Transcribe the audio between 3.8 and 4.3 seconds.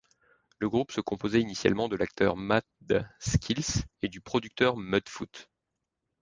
et du